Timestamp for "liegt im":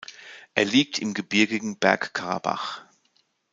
0.65-1.13